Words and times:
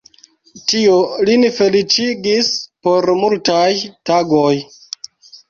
Tio 0.69 0.95
lin 1.29 1.45
feliĉigis 1.57 2.49
por 2.89 3.09
multaj 3.21 3.69
tagoj. 4.13 4.53